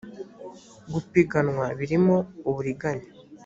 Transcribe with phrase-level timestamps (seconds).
[0.93, 2.15] gupiganwa birimo
[2.49, 3.07] uburiganya